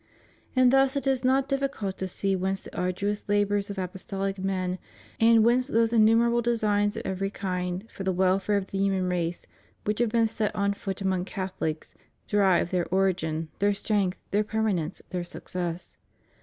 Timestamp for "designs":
6.41-6.97